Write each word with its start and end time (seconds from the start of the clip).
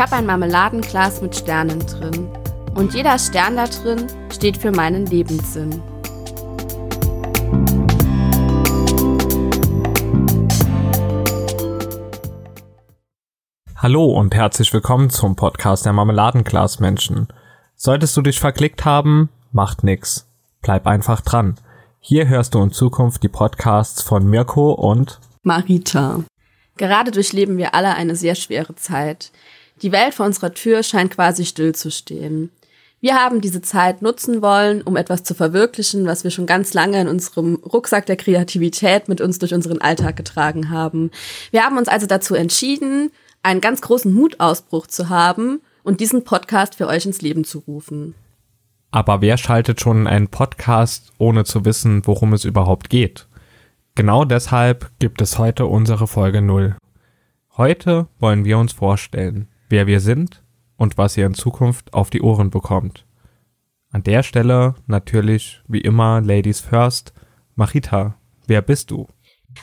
habe 0.00 0.16
ein 0.16 0.24
Marmeladenglas 0.24 1.20
mit 1.20 1.36
Sternen 1.36 1.78
drin. 1.80 2.26
Und 2.74 2.94
jeder 2.94 3.18
Stern 3.18 3.56
da 3.56 3.66
drin 3.66 4.06
steht 4.32 4.56
für 4.56 4.72
meinen 4.72 5.04
Lebenssinn. 5.04 5.82
Hallo 13.76 14.06
und 14.06 14.34
herzlich 14.34 14.72
willkommen 14.72 15.10
zum 15.10 15.36
Podcast 15.36 15.84
der 15.84 15.92
Marmeladenglasmenschen. 15.92 17.28
Solltest 17.76 18.16
du 18.16 18.22
dich 18.22 18.40
verklickt 18.40 18.86
haben, 18.86 19.28
macht 19.52 19.84
nix. 19.84 20.30
Bleib 20.62 20.86
einfach 20.86 21.20
dran. 21.20 21.56
Hier 21.98 22.26
hörst 22.26 22.54
du 22.54 22.62
in 22.62 22.72
Zukunft 22.72 23.22
die 23.22 23.28
Podcasts 23.28 24.00
von 24.00 24.26
Mirko 24.26 24.72
und 24.72 25.20
Marita. 25.42 26.20
Gerade 26.78 27.10
durchleben 27.10 27.58
wir 27.58 27.74
alle 27.74 27.94
eine 27.94 28.16
sehr 28.16 28.34
schwere 28.34 28.74
Zeit. 28.76 29.30
Die 29.82 29.92
Welt 29.92 30.14
vor 30.14 30.26
unserer 30.26 30.52
Tür 30.52 30.82
scheint 30.82 31.12
quasi 31.12 31.46
stillzustehen. 31.46 32.50
Wir 33.00 33.14
haben 33.14 33.40
diese 33.40 33.62
Zeit 33.62 34.02
nutzen 34.02 34.42
wollen, 34.42 34.82
um 34.82 34.96
etwas 34.96 35.24
zu 35.24 35.34
verwirklichen, 35.34 36.06
was 36.06 36.22
wir 36.22 36.30
schon 36.30 36.44
ganz 36.44 36.74
lange 36.74 37.00
in 37.00 37.08
unserem 37.08 37.54
Rucksack 37.54 38.04
der 38.04 38.16
Kreativität 38.16 39.08
mit 39.08 39.22
uns 39.22 39.38
durch 39.38 39.54
unseren 39.54 39.80
Alltag 39.80 40.16
getragen 40.16 40.68
haben. 40.68 41.10
Wir 41.50 41.64
haben 41.64 41.78
uns 41.78 41.88
also 41.88 42.06
dazu 42.06 42.34
entschieden, 42.34 43.10
einen 43.42 43.62
ganz 43.62 43.80
großen 43.80 44.12
Mutausbruch 44.12 44.86
zu 44.86 45.08
haben 45.08 45.62
und 45.82 46.00
diesen 46.00 46.24
Podcast 46.24 46.74
für 46.74 46.86
euch 46.88 47.06
ins 47.06 47.22
Leben 47.22 47.44
zu 47.44 47.60
rufen. 47.60 48.14
Aber 48.90 49.22
wer 49.22 49.38
schaltet 49.38 49.80
schon 49.80 50.06
einen 50.06 50.28
Podcast, 50.28 51.12
ohne 51.16 51.44
zu 51.44 51.64
wissen, 51.64 52.06
worum 52.06 52.34
es 52.34 52.44
überhaupt 52.44 52.90
geht? 52.90 53.28
Genau 53.94 54.26
deshalb 54.26 54.90
gibt 54.98 55.22
es 55.22 55.38
heute 55.38 55.64
unsere 55.64 56.06
Folge 56.06 56.42
0. 56.42 56.76
Heute 57.56 58.08
wollen 58.18 58.44
wir 58.44 58.58
uns 58.58 58.72
vorstellen, 58.72 59.48
wer 59.70 59.86
wir 59.86 60.00
sind 60.00 60.42
und 60.76 60.98
was 60.98 61.16
ihr 61.16 61.26
in 61.26 61.34
Zukunft 61.34 61.94
auf 61.94 62.10
die 62.10 62.22
Ohren 62.22 62.50
bekommt. 62.50 63.06
An 63.90 64.02
der 64.02 64.22
Stelle 64.22 64.74
natürlich 64.86 65.62
wie 65.66 65.80
immer 65.80 66.20
Ladies 66.20 66.60
First. 66.60 67.12
Marita, 67.56 68.14
wer 68.46 68.62
bist 68.62 68.90
du? 68.90 69.08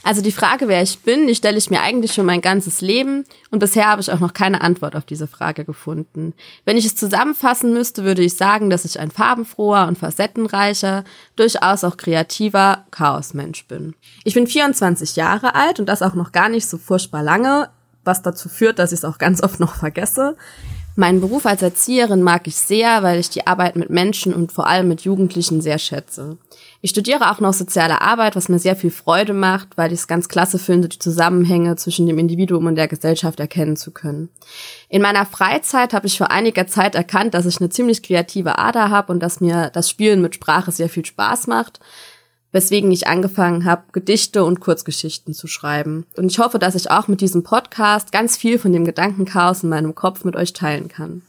Also 0.04 0.22
die 0.22 0.32
Frage, 0.32 0.68
wer 0.68 0.84
ich 0.84 1.00
bin, 1.00 1.28
die 1.28 1.36
stelle 1.36 1.58
ich 1.58 1.70
mir 1.70 1.82
eigentlich 1.82 2.14
schon 2.14 2.26
mein 2.26 2.42
ganzes 2.42 2.82
Leben 2.82 3.24
und 3.52 3.60
bisher 3.60 3.88
habe 3.88 4.02
ich 4.02 4.12
auch 4.12 4.20
noch 4.20 4.34
keine 4.34 4.62
Antwort 4.62 4.96
auf 4.96 5.06
diese 5.06 5.28
Frage 5.28 5.66
gefunden. 5.66 6.34
Wenn 6.66 6.78
ich 6.78 6.86
es 6.86 6.96
zusammenfassen 6.96 7.74
müsste, 7.74 8.04
würde 8.04 8.22
ich 8.22 8.36
sagen, 8.36 8.70
dass 8.70 8.86
ich 8.86 9.00
ein 9.00 9.12
farbenfroher 9.12 9.88
und 9.88 9.98
facettenreicher, 9.98 11.04
durchaus 11.36 11.84
auch 11.84 11.98
kreativer 11.98 12.86
Chaosmensch 12.92 13.66
bin. 13.68 13.96
Ich 14.24 14.34
bin 14.34 14.46
24 14.46 15.16
Jahre 15.16 15.56
alt 15.56 15.80
und 15.80 15.88
das 15.88 16.02
auch 16.02 16.16
noch 16.16 16.32
gar 16.32 16.50
nicht 16.50 16.68
so 16.68 16.78
furchtbar 16.78 17.24
lange, 17.24 17.70
was 18.08 18.24
dazu 18.24 18.50
führt, 18.50 18.80
dass 18.80 18.92
ich 18.92 19.00
es 19.00 19.06
auch 19.06 19.20
ganz 19.20 19.44
oft 19.44 19.60
noch 19.60 19.76
vergesse. 19.76 20.36
Meinen 21.00 21.22
Beruf 21.22 21.46
als 21.46 21.62
Erzieherin 21.62 22.24
mag 22.24 22.48
ich 22.48 22.56
sehr, 22.56 23.04
weil 23.04 23.20
ich 23.20 23.30
die 23.30 23.46
Arbeit 23.46 23.76
mit 23.76 23.92
Menschen 23.92 24.34
und 24.34 24.52
vor 24.52 24.66
allem 24.66 24.88
mit 24.88 25.02
Jugendlichen 25.02 25.62
sehr 25.62 25.78
schätze. 25.78 26.38
Ich 26.82 26.90
studiere 26.90 27.30
auch 27.30 27.40
noch 27.40 27.54
soziale 27.54 28.02
Arbeit, 28.02 28.36
was 28.36 28.50
mir 28.50 28.58
sehr 28.58 28.76
viel 28.76 28.90
Freude 28.90 29.34
macht, 29.34 29.78
weil 29.78 29.94
ich 29.94 30.00
es 30.00 30.08
ganz 30.08 30.28
klasse 30.28 30.58
finde, 30.58 30.88
die 30.88 30.98
Zusammenhänge 30.98 31.76
zwischen 31.76 32.08
dem 32.08 32.18
Individuum 32.18 32.66
und 32.66 32.78
der 32.78 32.88
Gesellschaft 32.88 33.40
erkennen 33.40 33.78
zu 33.78 33.92
können. 33.92 34.30
In 34.90 35.04
meiner 35.04 35.28
Freizeit 35.28 35.94
habe 35.94 36.08
ich 36.08 36.18
vor 36.18 36.32
einiger 36.32 36.66
Zeit 36.66 36.96
erkannt, 36.96 37.36
dass 37.36 37.46
ich 37.46 37.60
eine 37.60 37.70
ziemlich 37.70 38.02
kreative 38.02 38.58
Ader 38.58 38.90
habe 38.90 39.12
und 39.12 39.20
dass 39.20 39.40
mir 39.40 39.70
das 39.70 39.92
Spielen 39.92 40.20
mit 40.24 40.34
Sprache 40.34 40.72
sehr 40.72 40.90
viel 40.90 41.06
Spaß 41.06 41.46
macht 41.46 41.80
weswegen 42.52 42.92
ich 42.92 43.08
angefangen 43.08 43.66
habe, 43.66 43.84
Gedichte 43.92 44.44
und 44.44 44.60
Kurzgeschichten 44.60 45.34
zu 45.34 45.48
schreiben. 45.48 46.06
Und 46.16 46.32
ich 46.32 46.40
hoffe, 46.40 46.60
dass 46.60 46.76
ich 46.76 46.90
auch 46.90 47.08
mit 47.08 47.22
diesem 47.22 47.44
Podcast 47.44 48.12
ganz 48.12 48.38
viel 48.38 48.58
von 48.60 48.74
dem 48.74 48.86
Gedankenchaos 48.86 49.64
in 49.64 49.70
meinem 49.70 49.96
Kopf 49.96 50.24
mit 50.24 50.36
euch 50.36 50.54
teilen 50.54 50.88
kann. 50.88 51.22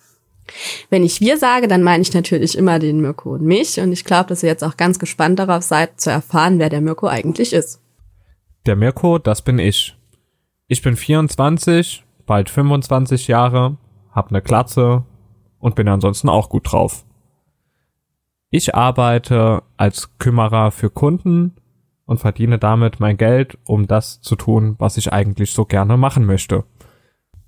Wenn 0.90 1.04
ich 1.04 1.20
wir 1.20 1.36
sage, 1.36 1.68
dann 1.68 1.82
meine 1.82 2.02
ich 2.02 2.14
natürlich 2.14 2.56
immer 2.56 2.78
den 2.78 3.00
Mirko 3.00 3.34
und 3.34 3.42
mich. 3.42 3.78
Und 3.80 3.92
ich 3.92 4.04
glaube, 4.04 4.28
dass 4.28 4.42
ihr 4.42 4.48
jetzt 4.48 4.64
auch 4.64 4.76
ganz 4.76 4.98
gespannt 4.98 5.38
darauf 5.38 5.62
seid, 5.62 6.00
zu 6.00 6.10
erfahren, 6.10 6.58
wer 6.58 6.70
der 6.70 6.80
Mirko 6.80 7.06
eigentlich 7.06 7.52
ist. 7.52 7.80
Der 8.66 8.76
Mirko, 8.76 9.18
das 9.18 9.42
bin 9.42 9.58
ich. 9.58 9.96
Ich 10.66 10.82
bin 10.82 10.96
24, 10.96 12.04
bald 12.26 12.50
25 12.50 13.28
Jahre, 13.28 13.76
hab 14.12 14.30
ne 14.30 14.42
Glatze 14.42 15.04
und 15.58 15.74
bin 15.74 15.88
ansonsten 15.88 16.28
auch 16.28 16.48
gut 16.48 16.72
drauf. 16.72 17.04
Ich 18.50 18.74
arbeite 18.74 19.62
als 19.76 20.16
Kümmerer 20.18 20.70
für 20.70 20.88
Kunden 20.88 21.56
und 22.06 22.18
verdiene 22.18 22.58
damit 22.58 22.98
mein 22.98 23.18
Geld, 23.18 23.58
um 23.64 23.86
das 23.86 24.22
zu 24.22 24.36
tun, 24.36 24.76
was 24.78 24.96
ich 24.96 25.12
eigentlich 25.12 25.52
so 25.52 25.66
gerne 25.66 25.98
machen 25.98 26.24
möchte. 26.24 26.64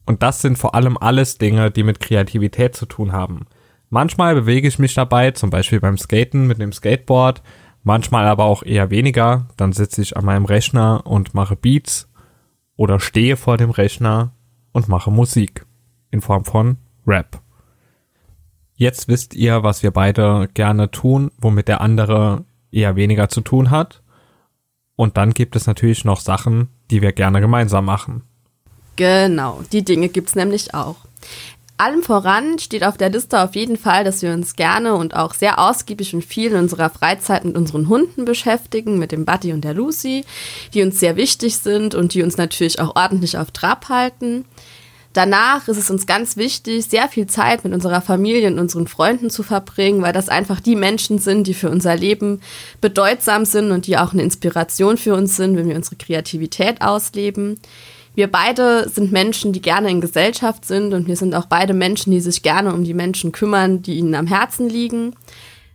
Und 0.04 0.22
das 0.22 0.42
sind 0.42 0.58
vor 0.58 0.74
allem 0.74 0.98
alles 0.98 1.38
Dinge, 1.38 1.70
die 1.70 1.84
mit 1.84 2.00
Kreativität 2.00 2.76
zu 2.76 2.84
tun 2.84 3.12
haben. 3.12 3.46
Manchmal 3.88 4.34
bewege 4.34 4.68
ich 4.68 4.78
mich 4.78 4.92
dabei, 4.92 5.30
zum 5.30 5.48
Beispiel 5.48 5.80
beim 5.80 5.96
Skaten 5.96 6.46
mit 6.46 6.60
dem 6.60 6.72
Skateboard, 6.72 7.42
manchmal 7.82 8.26
aber 8.26 8.44
auch 8.44 8.62
eher 8.62 8.90
weniger. 8.90 9.48
Dann 9.56 9.72
sitze 9.72 10.02
ich 10.02 10.18
an 10.18 10.26
meinem 10.26 10.44
Rechner 10.44 11.06
und 11.06 11.32
mache 11.32 11.56
Beats 11.56 12.10
oder 12.76 13.00
stehe 13.00 13.36
vor 13.36 13.56
dem 13.56 13.70
Rechner 13.70 14.32
und 14.72 14.88
mache 14.88 15.10
Musik 15.10 15.64
in 16.10 16.20
Form 16.20 16.44
von 16.44 16.76
Rap. 17.06 17.40
Jetzt 18.80 19.08
wisst 19.08 19.34
ihr, 19.34 19.62
was 19.62 19.82
wir 19.82 19.90
beide 19.90 20.48
gerne 20.54 20.90
tun, 20.90 21.32
womit 21.36 21.68
der 21.68 21.82
andere 21.82 22.46
eher 22.72 22.96
weniger 22.96 23.28
zu 23.28 23.42
tun 23.42 23.70
hat. 23.70 24.00
Und 24.96 25.18
dann 25.18 25.34
gibt 25.34 25.54
es 25.54 25.66
natürlich 25.66 26.06
noch 26.06 26.18
Sachen, 26.18 26.68
die 26.90 27.02
wir 27.02 27.12
gerne 27.12 27.42
gemeinsam 27.42 27.84
machen. 27.84 28.22
Genau, 28.96 29.60
die 29.70 29.84
Dinge 29.84 30.08
gibt's 30.08 30.34
nämlich 30.34 30.72
auch. 30.72 30.96
Allem 31.76 32.02
voran 32.02 32.58
steht 32.58 32.82
auf 32.82 32.96
der 32.96 33.10
Liste 33.10 33.42
auf 33.42 33.54
jeden 33.54 33.76
Fall, 33.76 34.02
dass 34.02 34.22
wir 34.22 34.32
uns 34.32 34.56
gerne 34.56 34.94
und 34.94 35.14
auch 35.14 35.34
sehr 35.34 35.58
ausgiebig 35.58 36.14
und 36.14 36.24
viel 36.24 36.52
in 36.52 36.60
unserer 36.60 36.88
Freizeit 36.88 37.44
mit 37.44 37.58
unseren 37.58 37.86
Hunden 37.90 38.24
beschäftigen, 38.24 38.98
mit 38.98 39.12
dem 39.12 39.26
Buddy 39.26 39.52
und 39.52 39.62
der 39.62 39.74
Lucy, 39.74 40.24
die 40.72 40.82
uns 40.82 40.98
sehr 40.98 41.16
wichtig 41.16 41.58
sind 41.58 41.94
und 41.94 42.14
die 42.14 42.22
uns 42.22 42.38
natürlich 42.38 42.80
auch 42.80 42.96
ordentlich 42.96 43.36
auf 43.36 43.50
Trab 43.50 43.90
halten. 43.90 44.46
Danach 45.12 45.66
ist 45.66 45.76
es 45.76 45.90
uns 45.90 46.06
ganz 46.06 46.36
wichtig, 46.36 46.86
sehr 46.86 47.08
viel 47.08 47.26
Zeit 47.26 47.64
mit 47.64 47.74
unserer 47.74 48.00
Familie 48.00 48.46
und 48.46 48.60
unseren 48.60 48.86
Freunden 48.86 49.28
zu 49.28 49.42
verbringen, 49.42 50.02
weil 50.02 50.12
das 50.12 50.28
einfach 50.28 50.60
die 50.60 50.76
Menschen 50.76 51.18
sind, 51.18 51.48
die 51.48 51.54
für 51.54 51.68
unser 51.68 51.96
Leben 51.96 52.40
bedeutsam 52.80 53.44
sind 53.44 53.72
und 53.72 53.88
die 53.88 53.98
auch 53.98 54.12
eine 54.12 54.22
Inspiration 54.22 54.96
für 54.96 55.14
uns 55.14 55.36
sind, 55.36 55.56
wenn 55.56 55.68
wir 55.68 55.74
unsere 55.74 55.96
Kreativität 55.96 56.80
ausleben. 56.80 57.58
Wir 58.14 58.30
beide 58.30 58.88
sind 58.88 59.10
Menschen, 59.10 59.52
die 59.52 59.62
gerne 59.62 59.90
in 59.90 60.00
Gesellschaft 60.00 60.64
sind 60.64 60.94
und 60.94 61.08
wir 61.08 61.16
sind 61.16 61.34
auch 61.34 61.46
beide 61.46 61.74
Menschen, 61.74 62.12
die 62.12 62.20
sich 62.20 62.42
gerne 62.42 62.72
um 62.72 62.84
die 62.84 62.94
Menschen 62.94 63.32
kümmern, 63.32 63.82
die 63.82 63.94
ihnen 63.94 64.14
am 64.14 64.28
Herzen 64.28 64.68
liegen. 64.68 65.16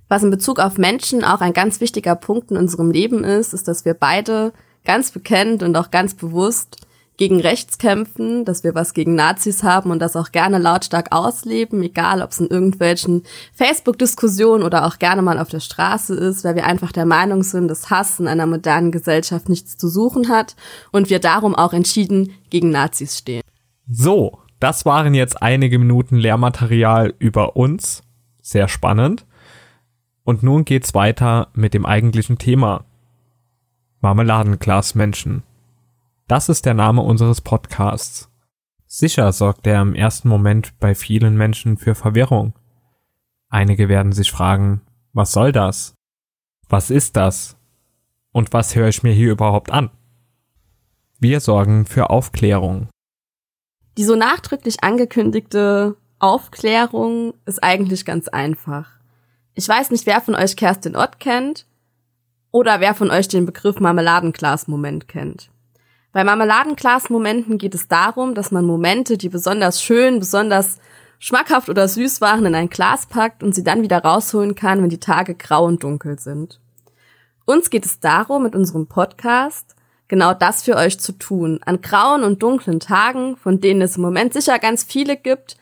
Was 0.07 0.23
in 0.23 0.31
Bezug 0.31 0.59
auf 0.59 0.77
Menschen 0.77 1.25
auch 1.25 1.41
ein 1.41 1.53
ganz 1.53 1.81
wichtiger 1.81 2.15
Punkt 2.15 2.51
in 2.51 2.57
unserem 2.57 2.91
Leben 2.91 3.23
ist, 3.25 3.53
ist, 3.53 3.67
dass 3.67 3.83
wir 3.83 3.95
beide 3.95 4.53
ganz 4.85 5.11
bekennt 5.11 5.63
und 5.63 5.75
auch 5.75 5.91
ganz 5.91 6.13
bewusst 6.13 6.77
gegen 7.17 7.39
rechts 7.39 7.77
kämpfen, 7.77 8.45
dass 8.45 8.63
wir 8.63 8.75
was 8.75 8.93
gegen 8.93 9.15
Nazis 9.15 9.63
haben 9.63 9.91
und 9.91 9.99
das 9.99 10.15
auch 10.15 10.31
gerne 10.31 10.57
lautstark 10.57 11.11
ausleben, 11.11 11.81
egal 11.81 12.21
ob 12.21 12.31
es 12.31 12.39
in 12.39 12.47
irgendwelchen 12.47 13.23
Facebook-Diskussionen 13.53 14.63
oder 14.63 14.85
auch 14.85 14.99
gerne 14.99 15.21
mal 15.21 15.39
auf 15.39 15.49
der 15.49 15.61
Straße 15.61 16.13
ist, 16.13 16.43
weil 16.43 16.55
wir 16.55 16.65
einfach 16.65 16.91
der 16.91 17.05
Meinung 17.05 17.43
sind, 17.43 17.69
dass 17.69 17.89
Hass 17.89 18.19
in 18.19 18.27
einer 18.27 18.45
modernen 18.45 18.91
Gesellschaft 18.91 19.49
nichts 19.49 19.77
zu 19.77 19.87
suchen 19.87 20.29
hat 20.29 20.55
und 20.91 21.09
wir 21.09 21.19
darum 21.19 21.55
auch 21.55 21.73
entschieden 21.73 22.33
gegen 22.49 22.69
Nazis 22.69 23.17
stehen. 23.17 23.43
So, 23.89 24.39
das 24.59 24.85
waren 24.85 25.13
jetzt 25.13 25.41
einige 25.41 25.79
Minuten 25.79 26.17
Lehrmaterial 26.17 27.13
über 27.19 27.55
uns. 27.55 28.03
Sehr 28.41 28.67
spannend. 28.67 29.25
Und 30.23 30.43
nun 30.43 30.65
geht's 30.65 30.93
weiter 30.93 31.49
mit 31.53 31.73
dem 31.73 31.85
eigentlichen 31.85 32.37
Thema. 32.37 32.83
Marmeladenglasmenschen. 34.01 35.43
Das 36.27 36.49
ist 36.49 36.65
der 36.65 36.73
Name 36.73 37.03
unseres 37.03 37.39
Podcasts. 37.39 38.31
Sicher 38.87 39.31
sorgt 39.31 39.67
er 39.67 39.79
im 39.83 39.93
ersten 39.93 40.27
Moment 40.27 40.73
bei 40.79 40.95
vielen 40.95 41.37
Menschen 41.37 41.77
für 41.77 41.93
Verwirrung. 41.93 42.55
Einige 43.47 43.89
werden 43.89 44.11
sich 44.11 44.31
fragen, 44.31 44.81
was 45.13 45.33
soll 45.33 45.51
das? 45.51 45.93
Was 46.67 46.89
ist 46.89 47.15
das? 47.15 47.57
Und 48.31 48.53
was 48.53 48.75
höre 48.75 48.87
ich 48.87 49.03
mir 49.03 49.13
hier 49.13 49.31
überhaupt 49.31 49.69
an? 49.69 49.91
Wir 51.19 51.41
sorgen 51.41 51.85
für 51.85 52.09
Aufklärung. 52.09 52.89
Die 53.95 54.03
so 54.03 54.15
nachdrücklich 54.15 54.83
angekündigte 54.83 55.95
Aufklärung 56.17 57.35
ist 57.45 57.63
eigentlich 57.63 58.03
ganz 58.03 58.29
einfach. 58.29 58.89
Ich 59.53 59.69
weiß 59.69 59.91
nicht, 59.91 60.07
wer 60.07 60.21
von 60.21 60.33
euch 60.33 60.57
Kerstin 60.57 60.95
Ott 60.95 61.19
kennt 61.19 61.67
oder 62.49 62.79
wer 62.79 62.95
von 62.95 63.11
euch 63.11 63.27
den 63.27 63.45
Begriff 63.45 63.79
Marmeladenglas-Moment 63.79 65.07
kennt. 65.07 65.51
Bei 66.15 66.23
Marmeladenglas-Momenten 66.23 67.57
geht 67.57 67.75
es 67.75 67.89
darum, 67.89 68.35
dass 68.35 68.49
man 68.49 68.63
Momente, 68.63 69.17
die 69.17 69.27
besonders 69.27 69.83
schön, 69.83 70.19
besonders 70.19 70.77
schmackhaft 71.19 71.67
oder 71.67 71.89
süß 71.89 72.21
waren, 72.21 72.45
in 72.45 72.55
ein 72.55 72.69
Glas 72.69 73.05
packt 73.05 73.43
und 73.43 73.53
sie 73.53 73.65
dann 73.65 73.81
wieder 73.81 73.97
rausholen 73.97 74.55
kann, 74.55 74.81
wenn 74.81 74.87
die 74.87 75.01
Tage 75.01 75.35
grau 75.35 75.65
und 75.65 75.83
dunkel 75.83 76.17
sind. 76.17 76.61
Uns 77.43 77.69
geht 77.69 77.85
es 77.85 77.99
darum, 77.99 78.43
mit 78.43 78.55
unserem 78.55 78.87
Podcast 78.87 79.75
genau 80.07 80.33
das 80.33 80.63
für 80.63 80.77
euch 80.77 81.01
zu 81.01 81.11
tun. 81.11 81.59
An 81.65 81.81
grauen 81.81 82.23
und 82.23 82.41
dunklen 82.41 82.79
Tagen, 82.79 83.35
von 83.35 83.59
denen 83.59 83.81
es 83.81 83.97
im 83.97 84.03
Moment 84.03 84.31
sicher 84.31 84.57
ganz 84.57 84.85
viele 84.85 85.17
gibt, 85.17 85.57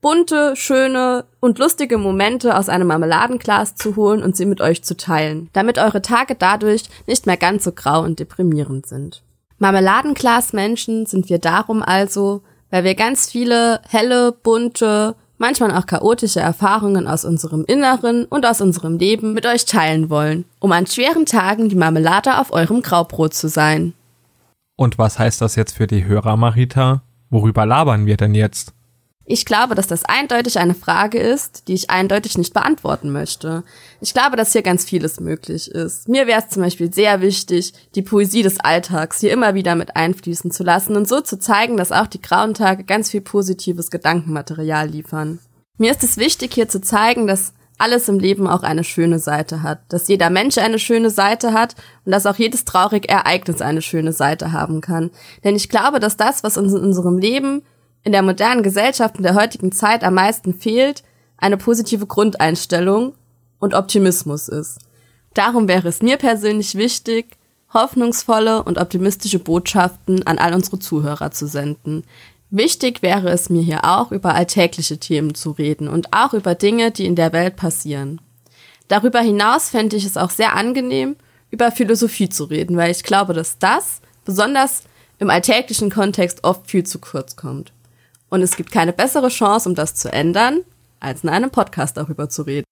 bunte, 0.00 0.56
schöne 0.56 1.24
und 1.38 1.60
lustige 1.60 1.98
Momente 1.98 2.58
aus 2.58 2.68
einem 2.68 2.88
Marmeladenglas 2.88 3.76
zu 3.76 3.94
holen 3.94 4.24
und 4.24 4.34
sie 4.34 4.46
mit 4.46 4.60
euch 4.60 4.82
zu 4.82 4.96
teilen, 4.96 5.50
damit 5.52 5.78
eure 5.78 6.02
Tage 6.02 6.34
dadurch 6.34 6.82
nicht 7.06 7.26
mehr 7.26 7.36
ganz 7.36 7.62
so 7.62 7.70
grau 7.70 8.02
und 8.02 8.18
deprimierend 8.18 8.86
sind. 8.86 9.23
Marmeladenglasmenschen 9.64 11.06
sind 11.06 11.30
wir 11.30 11.38
darum 11.38 11.82
also, 11.82 12.42
weil 12.70 12.84
wir 12.84 12.94
ganz 12.94 13.30
viele 13.30 13.80
helle, 13.88 14.30
bunte, 14.30 15.16
manchmal 15.38 15.70
auch 15.70 15.86
chaotische 15.86 16.40
Erfahrungen 16.40 17.08
aus 17.08 17.24
unserem 17.24 17.64
Inneren 17.64 18.26
und 18.26 18.44
aus 18.44 18.60
unserem 18.60 18.98
Leben 18.98 19.32
mit 19.32 19.46
euch 19.46 19.64
teilen 19.64 20.10
wollen, 20.10 20.44
um 20.60 20.70
an 20.70 20.86
schweren 20.86 21.24
Tagen 21.24 21.70
die 21.70 21.76
Marmelade 21.76 22.38
auf 22.38 22.52
eurem 22.52 22.82
Graubrot 22.82 23.32
zu 23.32 23.48
sein. 23.48 23.94
Und 24.76 24.98
was 24.98 25.18
heißt 25.18 25.40
das 25.40 25.56
jetzt 25.56 25.72
für 25.72 25.86
die 25.86 26.04
Hörer, 26.04 26.36
Marita? 26.36 27.00
Worüber 27.30 27.64
labern 27.64 28.04
wir 28.04 28.18
denn 28.18 28.34
jetzt? 28.34 28.74
Ich 29.26 29.46
glaube, 29.46 29.74
dass 29.74 29.86
das 29.86 30.04
eindeutig 30.04 30.58
eine 30.58 30.74
Frage 30.74 31.18
ist, 31.18 31.68
die 31.68 31.74
ich 31.74 31.88
eindeutig 31.88 32.36
nicht 32.36 32.52
beantworten 32.52 33.10
möchte. 33.10 33.62
Ich 34.02 34.12
glaube, 34.12 34.36
dass 34.36 34.52
hier 34.52 34.62
ganz 34.62 34.84
vieles 34.84 35.18
möglich 35.18 35.70
ist. 35.70 36.08
Mir 36.08 36.26
wäre 36.26 36.42
es 36.42 36.50
zum 36.50 36.62
Beispiel 36.62 36.92
sehr 36.92 37.22
wichtig, 37.22 37.72
die 37.94 38.02
Poesie 38.02 38.42
des 38.42 38.60
Alltags 38.60 39.20
hier 39.20 39.32
immer 39.32 39.54
wieder 39.54 39.76
mit 39.76 39.96
einfließen 39.96 40.50
zu 40.50 40.62
lassen 40.62 40.94
und 40.94 41.08
so 41.08 41.22
zu 41.22 41.38
zeigen, 41.38 41.78
dass 41.78 41.90
auch 41.90 42.06
die 42.06 42.20
grauen 42.20 42.52
Tage 42.52 42.84
ganz 42.84 43.10
viel 43.10 43.22
positives 43.22 43.90
Gedankenmaterial 43.90 44.88
liefern. 44.88 45.38
Mir 45.78 45.90
ist 45.90 46.04
es 46.04 46.18
wichtig, 46.18 46.52
hier 46.52 46.68
zu 46.68 46.82
zeigen, 46.82 47.26
dass 47.26 47.54
alles 47.78 48.08
im 48.08 48.18
Leben 48.18 48.46
auch 48.46 48.62
eine 48.62 48.84
schöne 48.84 49.18
Seite 49.18 49.62
hat, 49.62 49.80
dass 49.88 50.06
jeder 50.06 50.30
Mensch 50.30 50.58
eine 50.58 50.78
schöne 50.78 51.10
Seite 51.10 51.52
hat 51.52 51.74
und 52.04 52.12
dass 52.12 52.26
auch 52.26 52.36
jedes 52.36 52.64
traurige 52.64 53.08
Ereignis 53.08 53.60
eine 53.60 53.82
schöne 53.82 54.12
Seite 54.12 54.52
haben 54.52 54.80
kann. 54.80 55.10
Denn 55.42 55.56
ich 55.56 55.68
glaube, 55.68 55.98
dass 55.98 56.16
das, 56.16 56.44
was 56.44 56.56
uns 56.56 56.72
in 56.72 56.82
unserem 56.82 57.18
Leben 57.18 57.62
in 58.04 58.12
der 58.12 58.22
modernen 58.22 58.62
Gesellschaft 58.62 59.16
in 59.16 59.22
der 59.22 59.34
heutigen 59.34 59.72
Zeit 59.72 60.04
am 60.04 60.14
meisten 60.14 60.54
fehlt, 60.54 61.02
eine 61.38 61.56
positive 61.56 62.06
Grundeinstellung 62.06 63.14
und 63.58 63.74
Optimismus 63.74 64.48
ist. 64.48 64.78
Darum 65.32 65.66
wäre 65.66 65.88
es 65.88 66.02
mir 66.02 66.16
persönlich 66.16 66.76
wichtig, 66.76 67.36
hoffnungsvolle 67.72 68.62
und 68.62 68.78
optimistische 68.78 69.40
Botschaften 69.40 70.24
an 70.26 70.38
all 70.38 70.54
unsere 70.54 70.78
Zuhörer 70.78 71.32
zu 71.32 71.48
senden. 71.48 72.04
Wichtig 72.50 73.02
wäre 73.02 73.30
es 73.30 73.50
mir 73.50 73.62
hier 73.62 73.84
auch, 73.84 74.12
über 74.12 74.34
alltägliche 74.34 74.98
Themen 74.98 75.34
zu 75.34 75.50
reden 75.50 75.88
und 75.88 76.12
auch 76.12 76.34
über 76.34 76.54
Dinge, 76.54 76.92
die 76.92 77.06
in 77.06 77.16
der 77.16 77.32
Welt 77.32 77.56
passieren. 77.56 78.20
Darüber 78.86 79.20
hinaus 79.20 79.70
fände 79.70 79.96
ich 79.96 80.04
es 80.04 80.16
auch 80.16 80.30
sehr 80.30 80.54
angenehm, 80.54 81.16
über 81.50 81.72
Philosophie 81.72 82.28
zu 82.28 82.44
reden, 82.44 82.76
weil 82.76 82.90
ich 82.90 83.02
glaube, 83.02 83.32
dass 83.32 83.58
das 83.58 84.00
besonders 84.24 84.84
im 85.18 85.30
alltäglichen 85.30 85.90
Kontext 85.90 86.44
oft 86.44 86.70
viel 86.70 86.84
zu 86.84 86.98
kurz 86.98 87.34
kommt. 87.34 87.72
Und 88.28 88.42
es 88.42 88.56
gibt 88.56 88.72
keine 88.72 88.92
bessere 88.92 89.28
Chance, 89.28 89.68
um 89.68 89.74
das 89.74 89.94
zu 89.94 90.12
ändern, 90.12 90.60
als 91.00 91.22
in 91.22 91.28
einem 91.28 91.50
Podcast 91.50 91.96
darüber 91.96 92.28
zu 92.28 92.42
reden. 92.42 92.64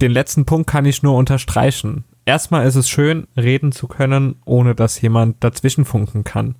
Den 0.00 0.12
letzten 0.12 0.46
Punkt 0.46 0.68
kann 0.68 0.86
ich 0.86 1.02
nur 1.02 1.16
unterstreichen. 1.16 2.04
Erstmal 2.24 2.66
ist 2.66 2.76
es 2.76 2.88
schön, 2.88 3.26
reden 3.36 3.72
zu 3.72 3.88
können, 3.88 4.40
ohne 4.44 4.74
dass 4.74 5.00
jemand 5.00 5.42
dazwischenfunken 5.44 6.24
kann. 6.24 6.56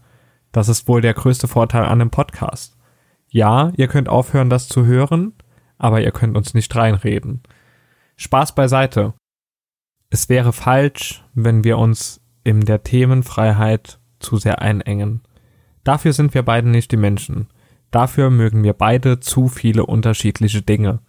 Das 0.53 0.69
ist 0.69 0.89
wohl 0.89 1.01
der 1.01 1.15
größte 1.15 1.49
Vorteil 1.49 1.85
an 1.85 2.01
einem 2.01 2.11
Podcast. 2.11 2.77
Ja, 3.29 3.73
ihr 3.77 3.89
könnt 3.89 4.09
aufhören, 4.09 4.51
das 4.51 4.69
zu 4.69 4.85
hören, 4.85 5.33
aber 5.79 6.03
ihr 6.03 6.11
könnt 6.11 6.37
uns 6.37 6.55
nicht 6.55 6.75
reinreden. 6.75 7.43
Spaß 8.17 8.55
beiseite. 8.55 9.15
Es 10.11 10.29
wäre 10.29 10.53
falsch, 10.53 11.25
wenn 11.35 11.62
wir 11.62 11.79
uns 11.79 12.21
in 12.43 12.62
der 12.62 12.83
Themenfreiheit 12.83 14.01
zu 14.19 14.37
sehr 14.37 14.61
einengen. 14.61 15.23
Dafür 15.85 16.12
sind 16.12 16.35
wir 16.35 16.43
beide 16.43 16.69
nicht 16.69 16.91
die 16.91 16.97
Menschen. 16.97 17.47
Dafür 17.91 18.31
mögen 18.31 18.63
wir 18.63 18.73
beide 18.73 19.21
zu 19.21 19.49
viele 19.49 19.87
unterschiedliche 19.87 20.63
Dinge. 20.63 21.01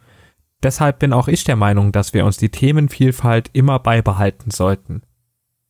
Deshalb 0.63 1.00
bin 1.00 1.13
auch 1.13 1.28
ich 1.28 1.44
der 1.44 1.56
Meinung, 1.56 1.92
dass 1.92 2.13
wir 2.13 2.25
uns 2.25 2.38
die 2.38 2.50
Themenvielfalt 2.50 3.50
immer 3.54 3.80
beibehalten 3.80 4.51
sollten. 4.51 5.01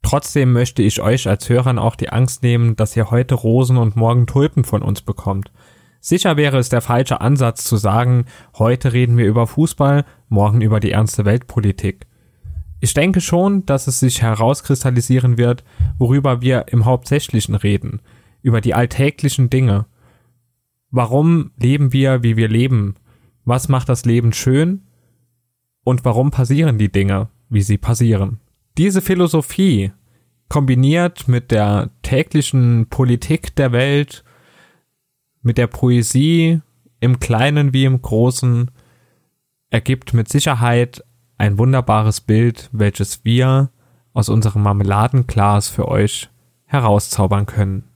Trotzdem 0.03 0.51
möchte 0.51 0.81
ich 0.81 1.01
euch 1.01 1.27
als 1.27 1.47
Hörern 1.47 1.79
auch 1.79 1.95
die 1.95 2.09
Angst 2.09 2.43
nehmen, 2.43 2.75
dass 2.75 2.95
ihr 2.97 3.11
heute 3.11 3.35
Rosen 3.35 3.77
und 3.77 3.95
morgen 3.95 4.25
Tulpen 4.25 4.63
von 4.63 4.81
uns 4.81 5.01
bekommt. 5.01 5.51
Sicher 5.99 6.35
wäre 6.35 6.57
es 6.57 6.69
der 6.69 6.81
falsche 6.81 7.21
Ansatz 7.21 7.63
zu 7.63 7.77
sagen, 7.77 8.25
heute 8.57 8.91
reden 8.91 9.17
wir 9.17 9.27
über 9.27 9.45
Fußball, 9.45 10.03
morgen 10.29 10.61
über 10.61 10.79
die 10.79 10.91
ernste 10.91 11.25
Weltpolitik. 11.25 12.07
Ich 12.79 12.95
denke 12.95 13.21
schon, 13.21 13.63
dass 13.67 13.85
es 13.85 13.99
sich 13.99 14.23
herauskristallisieren 14.23 15.37
wird, 15.37 15.63
worüber 15.99 16.41
wir 16.41 16.65
im 16.69 16.85
Hauptsächlichen 16.85 17.53
reden, 17.53 18.01
über 18.41 18.59
die 18.59 18.73
alltäglichen 18.73 19.51
Dinge, 19.51 19.85
warum 20.91 21.51
leben 21.57 21.93
wir, 21.93 22.23
wie 22.23 22.37
wir 22.37 22.47
leben? 22.47 22.95
Was 23.45 23.69
macht 23.69 23.89
das 23.89 24.05
Leben 24.05 24.33
schön? 24.33 24.83
Und 25.83 26.05
warum 26.05 26.29
passieren 26.31 26.77
die 26.77 26.91
Dinge, 26.91 27.29
wie 27.49 27.61
sie 27.61 27.77
passieren? 27.77 28.39
Diese 28.77 29.01
Philosophie 29.01 29.91
kombiniert 30.47 31.27
mit 31.27 31.51
der 31.51 31.89
täglichen 32.03 32.87
Politik 32.89 33.55
der 33.55 33.71
Welt, 33.71 34.23
mit 35.41 35.57
der 35.57 35.67
Poesie 35.67 36.61
im 36.99 37.19
Kleinen 37.19 37.73
wie 37.73 37.85
im 37.85 38.01
Großen, 38.01 38.69
ergibt 39.69 40.13
mit 40.13 40.29
Sicherheit 40.29 41.03
ein 41.37 41.57
wunderbares 41.57 42.21
Bild, 42.21 42.69
welches 42.71 43.25
wir 43.25 43.71
aus 44.13 44.29
unserem 44.29 44.63
Marmeladenglas 44.63 45.69
für 45.69 45.87
euch 45.87 46.29
herauszaubern 46.65 47.45
können. 47.45 47.90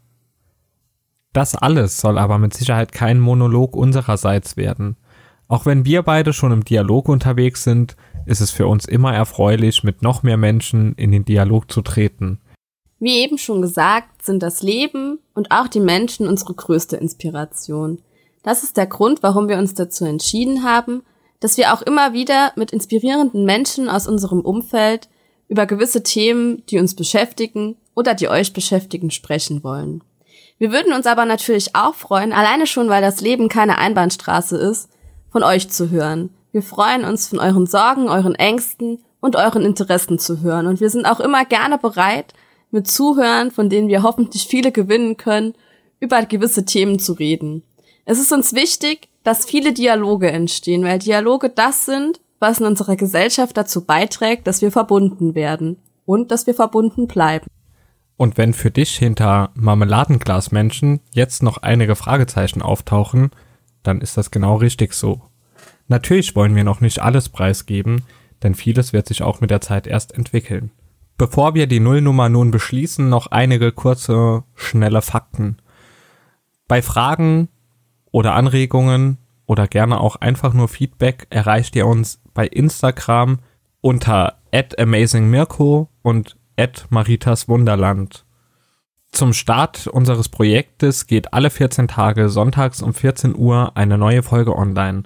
Das 1.36 1.54
alles 1.54 2.00
soll 2.00 2.18
aber 2.18 2.38
mit 2.38 2.54
Sicherheit 2.54 2.94
kein 2.94 3.20
Monolog 3.20 3.76
unsererseits 3.76 4.56
werden. 4.56 4.96
Auch 5.50 5.66
wenn 5.66 5.84
wir 5.84 6.02
beide 6.02 6.32
schon 6.32 6.54
im 6.54 6.64
Dialog 6.64 7.10
unterwegs 7.10 7.66
sind, 7.66 7.98
ist 8.26 8.40
es 8.40 8.52
für 8.52 8.68
uns 8.68 8.86
immer 8.86 9.14
erfreulich, 9.14 9.84
mit 9.84 10.02
noch 10.02 10.24
mehr 10.24 10.38
Menschen 10.38 10.96
in 10.96 11.12
den 11.12 11.26
Dialog 11.26 11.70
zu 11.70 11.82
treten. 11.82 12.40
Wie 13.00 13.18
eben 13.18 13.38
schon 13.38 13.62
gesagt, 13.62 14.24
sind 14.24 14.42
das 14.42 14.64
Leben 14.64 15.20
und 15.34 15.52
auch 15.52 15.68
die 15.68 15.82
Menschen 15.82 16.26
unsere 16.26 16.54
größte 16.54 16.96
Inspiration. 16.96 18.00
Das 18.42 18.64
ist 18.64 18.78
der 18.78 18.88
Grund, 18.88 19.22
warum 19.22 19.50
wir 19.50 19.58
uns 19.58 19.74
dazu 19.74 20.06
entschieden 20.06 20.64
haben, 20.64 21.04
dass 21.42 21.58
wir 21.58 21.74
auch 21.74 21.82
immer 21.82 22.14
wieder 22.14 22.54
mit 22.56 22.72
inspirierenden 22.72 23.44
Menschen 23.44 23.90
aus 23.90 24.08
unserem 24.08 24.40
Umfeld 24.40 25.10
über 25.50 25.66
gewisse 25.66 26.02
Themen, 26.02 26.64
die 26.70 26.80
uns 26.80 26.96
beschäftigen 26.96 27.76
oder 27.94 28.14
die 28.14 28.30
euch 28.30 28.54
beschäftigen, 28.54 29.12
sprechen 29.12 29.66
wollen. 29.66 30.02
Wir 30.58 30.72
würden 30.72 30.94
uns 30.94 31.06
aber 31.06 31.26
natürlich 31.26 31.76
auch 31.76 31.96
freuen, 31.96 32.32
alleine 32.32 32.66
schon, 32.66 32.88
weil 32.88 33.02
das 33.02 33.20
Leben 33.22 33.50
keine 33.50 33.78
Einbahnstraße 33.78 34.58
ist, 34.58 34.90
von 35.30 35.44
euch 35.44 35.70
zu 35.70 35.90
hören. 35.90 36.30
Wir 36.52 36.62
freuen 36.62 37.04
uns 37.04 37.28
von 37.28 37.40
euren 37.40 37.68
Sorgen, 37.68 38.08
euren 38.08 38.36
Ängsten 38.36 39.04
und 39.20 39.36
euren 39.36 39.64
Interessen 39.64 40.18
zu 40.18 40.42
hören. 40.42 40.68
Und 40.68 40.80
wir 40.80 40.90
sind 40.90 41.06
auch 41.06 41.20
immer 41.20 41.44
gerne 41.44 41.78
bereit, 41.78 42.34
mit 42.72 42.88
Zuhören, 42.88 43.52
von 43.52 43.70
denen 43.70 43.90
wir 43.90 44.04
hoffentlich 44.04 44.48
viele 44.48 44.72
gewinnen 44.72 45.18
können, 45.18 45.54
über 46.00 46.22
gewisse 46.26 46.66
Themen 46.66 47.00
zu 47.00 47.14
reden. 47.14 47.64
Es 48.06 48.20
ist 48.20 48.32
uns 48.32 48.54
wichtig, 48.54 49.10
dass 49.24 49.46
viele 49.46 49.74
Dialoge 49.74 50.32
entstehen, 50.32 50.84
weil 50.84 51.00
Dialoge 51.00 51.50
das 51.50 51.86
sind, 51.86 52.22
was 52.40 52.60
in 52.60 52.66
unserer 52.66 52.96
Gesellschaft 52.96 53.58
dazu 53.58 53.86
beiträgt, 53.86 54.46
dass 54.48 54.62
wir 54.62 54.72
verbunden 54.72 55.36
werden 55.36 55.78
und 56.06 56.32
dass 56.32 56.48
wir 56.48 56.54
verbunden 56.54 57.08
bleiben. 57.08 57.48
Und 58.18 58.38
wenn 58.38 58.54
für 58.54 58.72
dich 58.72 58.96
hinter 58.96 59.52
Marmeladenglasmenschen 59.56 61.02
jetzt 61.12 61.44
noch 61.44 61.58
einige 61.58 61.96
Fragezeichen 61.96 62.62
auftauchen, 62.62 63.32
dann 63.84 64.02
ist 64.02 64.18
das 64.18 64.32
genau 64.32 64.56
richtig 64.56 64.94
so. 64.94 65.22
Natürlich 65.88 66.36
wollen 66.36 66.56
wir 66.56 66.64
noch 66.64 66.82
nicht 66.82 67.00
alles 67.00 67.30
preisgeben, 67.30 68.04
denn 68.42 68.56
vieles 68.56 68.94
wird 68.94 69.08
sich 69.08 69.22
auch 69.22 69.42
mit 69.42 69.52
der 69.52 69.62
Zeit 69.62 69.86
erst 69.86 70.14
entwickeln. 70.14 70.72
Bevor 71.18 71.56
wir 71.56 71.68
die 71.68 71.80
Nullnummer 71.80 72.30
nun 72.30 72.52
beschließen, 72.52 73.08
noch 73.08 73.28
einige 73.28 73.72
kurze, 73.72 74.44
schnelle 74.56 75.02
Fakten. 75.02 75.58
Bei 76.68 76.82
Fragen 76.82 77.50
oder 78.12 78.34
Anregungen 78.34 79.18
oder 79.46 79.68
gerne 79.68 80.00
auch 80.00 80.16
einfach 80.16 80.54
nur 80.54 80.68
Feedback 80.68 81.28
erreicht 81.30 81.76
ihr 81.76 81.86
uns 81.86 82.22
bei 82.34 82.48
Instagram 82.48 83.40
unter 83.82 84.40
amazingmirko 84.52 85.90
und 86.02 86.38
Maritas 86.90 87.48
Wunderland. 87.48 88.26
Zum 89.12 89.34
Start 89.34 89.88
unseres 89.88 90.30
Projektes 90.30 91.08
geht 91.08 91.34
alle 91.34 91.50
14 91.50 91.88
Tage 91.88 92.30
sonntags 92.30 92.82
um 92.82 92.94
14 92.94 93.36
Uhr 93.36 93.76
eine 93.76 93.98
neue 93.98 94.24
Folge 94.24 94.56
online. 94.56 95.04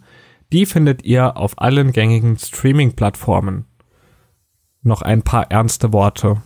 Die 0.51 0.65
findet 0.65 1.03
ihr 1.03 1.37
auf 1.37 1.59
allen 1.61 1.91
gängigen 1.91 2.37
Streaming-Plattformen. 2.37 3.65
Noch 4.81 5.01
ein 5.01 5.21
paar 5.21 5.51
ernste 5.51 5.93
Worte. 5.93 6.41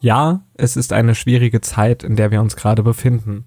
Ja, 0.00 0.44
es 0.54 0.76
ist 0.76 0.92
eine 0.92 1.14
schwierige 1.14 1.60
Zeit, 1.60 2.02
in 2.02 2.16
der 2.16 2.30
wir 2.30 2.40
uns 2.40 2.56
gerade 2.56 2.82
befinden, 2.82 3.46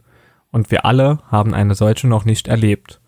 und 0.52 0.72
wir 0.72 0.86
alle 0.86 1.20
haben 1.28 1.54
eine 1.54 1.76
solche 1.76 2.08
noch 2.08 2.26
nicht 2.26 2.48
erlebt. 2.48 3.02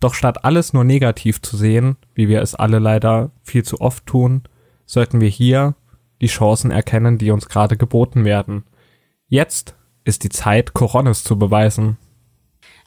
Doch 0.00 0.14
statt 0.14 0.44
alles 0.44 0.72
nur 0.72 0.84
negativ 0.84 1.42
zu 1.42 1.56
sehen, 1.56 1.96
wie 2.14 2.28
wir 2.28 2.40
es 2.40 2.54
alle 2.54 2.78
leider 2.78 3.32
viel 3.42 3.64
zu 3.64 3.80
oft 3.80 4.06
tun, 4.06 4.44
sollten 4.86 5.20
wir 5.20 5.28
hier 5.28 5.74
die 6.20 6.26
Chancen 6.26 6.70
erkennen, 6.70 7.18
die 7.18 7.30
uns 7.30 7.48
gerade 7.48 7.76
geboten 7.76 8.24
werden. 8.24 8.64
Jetzt 9.28 9.74
ist 10.04 10.24
die 10.24 10.30
Zeit, 10.30 10.74
Coronis 10.74 11.22
zu 11.24 11.38
beweisen. 11.38 11.98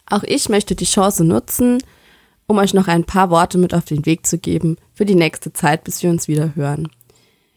Auch 0.10 0.24
ich 0.24 0.50
möchte 0.50 0.76
die 0.76 0.86
Chance 0.86 1.24
nutzen, 1.24 1.84
um 2.48 2.58
euch 2.58 2.74
noch 2.74 2.88
ein 2.88 3.06
paar 3.06 3.30
Worte 3.30 3.58
mit 3.58 3.74
auf 3.74 3.86
den 3.86 4.06
Weg 4.06 4.26
zu 4.26 4.38
geben 4.38 4.78
für 4.94 5.06
die 5.06 5.16
nächste 5.16 5.54
Zeit, 5.54 5.84
bis 5.84 6.04
wir 6.04 6.10
uns 6.10 6.28
wieder 6.28 6.56
hören. 6.56 6.90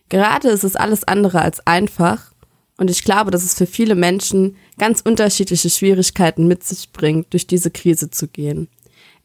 Gerade 0.09 0.49
ist 0.49 0.65
es 0.65 0.77
alles 0.77 1.05
andere 1.05 1.41
als 1.41 1.67
einfach 1.67 2.35
und 2.77 2.91
ich 2.91 3.05
glaube, 3.05 3.31
dass 3.31 3.45
es 3.45 3.55
für 3.55 3.67
viele 3.67 3.95
Menschen 3.95 4.57
ganz 4.79 5.01
unterschiedliche 5.01 5.71
Schwierigkeiten 5.71 6.49
mit 6.49 6.65
sich 6.65 6.93
bringt, 6.93 7.33
durch 7.33 7.47
diese 7.47 7.71
Krise 7.71 8.11
zu 8.11 8.29
gehen. 8.29 8.69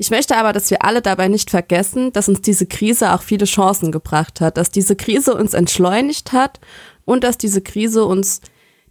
Ich 0.01 0.11
möchte 0.11 0.37
aber, 0.37 0.53
dass 0.53 0.71
wir 0.71 0.85
alle 0.85 1.01
dabei 1.01 1.27
nicht 1.27 1.49
vergessen, 1.49 2.13
dass 2.13 2.29
uns 2.29 2.39
diese 2.39 2.65
Krise 2.65 3.13
auch 3.13 3.21
viele 3.21 3.43
Chancen 3.43 3.91
gebracht 3.91 4.39
hat, 4.39 4.55
dass 4.55 4.71
diese 4.71 4.95
Krise 4.95 5.35
uns 5.35 5.53
entschleunigt 5.53 6.31
hat 6.31 6.61
und 7.03 7.25
dass 7.25 7.37
diese 7.37 7.61
Krise 7.61 8.05
uns 8.05 8.39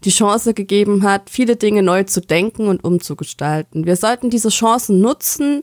die 0.04 0.10
Chance 0.10 0.52
gegeben 0.52 1.02
hat, 1.04 1.30
viele 1.30 1.56
Dinge 1.56 1.82
neu 1.82 2.04
zu 2.04 2.20
denken 2.20 2.68
und 2.68 2.84
umzugestalten. 2.84 3.86
Wir 3.86 3.96
sollten 3.96 4.28
diese 4.28 4.50
Chancen 4.50 5.00
nutzen 5.00 5.62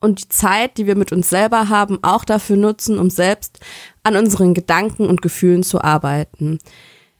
und 0.00 0.24
die 0.24 0.28
Zeit, 0.28 0.76
die 0.76 0.88
wir 0.88 0.96
mit 0.96 1.12
uns 1.12 1.30
selber 1.30 1.68
haben, 1.68 2.00
auch 2.02 2.24
dafür 2.24 2.56
nutzen, 2.56 2.98
um 2.98 3.10
selbst 3.10 3.60
an 4.02 4.16
unseren 4.16 4.54
Gedanken 4.54 5.06
und 5.06 5.22
Gefühlen 5.22 5.62
zu 5.62 5.82
arbeiten. 5.82 6.58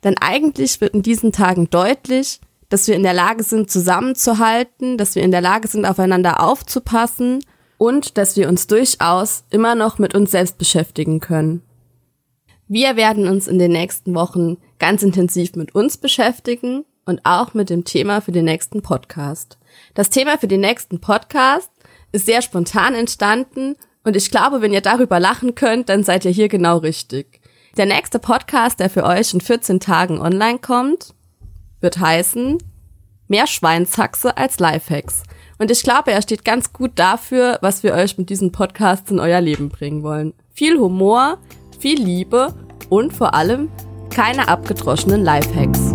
Denn 0.03 0.17
eigentlich 0.19 0.81
wird 0.81 0.93
in 0.93 1.03
diesen 1.03 1.31
Tagen 1.31 1.71
deutlich, 1.71 2.41
dass 2.69 2.87
wir 2.87 2.95
in 2.95 3.03
der 3.03 3.15
Lage 3.15 3.43
sind, 3.43 3.71
zusammenzuhalten, 3.71 4.99
dass 4.99 5.15
wir 5.15 5.23
in 5.23 5.31
der 5.31 5.41
Lage 5.41 5.69
sind, 5.69 5.87
aufeinander 5.87 6.43
aufzupassen 6.43 7.41
und 7.79 8.19
dass 8.19 8.37
wir 8.37 8.49
uns 8.49 8.67
durchaus 8.67 9.45
immer 9.51 9.75
noch 9.75 9.99
mit 9.99 10.15
uns 10.15 10.31
selbst 10.31 10.59
beschäftigen 10.59 11.21
können. 11.21 11.63
Wir 12.67 12.97
werden 12.97 13.27
uns 13.27 13.49
in 13.49 13.59
den 13.59 13.73
nächsten 13.73 14.15
Wochen 14.15 14.59
ganz 14.79 15.03
intensiv 15.03 15.55
mit 15.55 15.75
uns 15.75 15.97
beschäftigen 15.97 16.85
und 17.07 17.21
auch 17.25 17.55
mit 17.55 17.71
dem 17.71 17.85
Thema 17.85 18.21
für 18.21 18.33
den 18.33 18.45
nächsten 18.45 18.83
Podcast. 18.83 19.57
Das 19.95 20.11
Thema 20.11 20.37
für 20.37 20.49
den 20.49 20.61
nächsten 20.61 21.01
Podcast 21.01 21.71
ist 22.13 22.27
sehr 22.27 22.43
spontan 22.43 22.95
entstanden 22.95 23.77
und 24.05 24.17
ich 24.17 24.31
glaube, 24.31 24.61
wenn 24.61 24.73
ihr 24.73 24.83
darüber 24.83 25.19
lachen 25.19 25.55
könnt, 25.55 25.89
dann 25.89 26.05
seid 26.05 26.27
ihr 26.27 26.31
hier 26.31 26.49
genau 26.49 26.79
richtig. 26.79 27.41
Der 27.79 27.87
nächste 27.87 28.19
Podcast, 28.19 28.81
der 28.81 28.91
für 28.91 29.05
euch 29.05 29.33
in 29.33 29.41
14 29.41 29.81
Tagen 29.81 30.21
online 30.21 30.59
kommt, 30.59 31.15
wird 31.81 31.99
heißen 31.99 32.59
Mehr 33.31 33.47
Schweinshaxe 33.47 34.39
als 34.39 34.59
Lifehacks. 34.59 35.23
Und 35.59 35.71
ich 35.71 35.83
glaube, 35.83 36.13
er 36.13 36.23
steht 36.23 36.47
ganz 36.47 36.73
gut 36.73 36.93
dafür, 36.95 37.59
was 37.61 37.83
wir 37.83 37.93
euch 37.93 38.17
mit 38.17 38.31
diesem 38.31 38.53
Podcast 38.53 39.11
in 39.11 39.21
euer 39.21 39.43
Leben 39.43 39.69
bringen 39.69 40.03
wollen. 40.03 40.33
Viel 40.55 40.79
Humor, 40.79 41.37
viel 41.79 42.01
Liebe 42.01 42.55
und 42.89 43.13
vor 43.13 43.35
allem 43.35 43.69
keine 44.09 44.49
abgedroschenen 44.49 45.23
Lifehacks. 45.23 45.88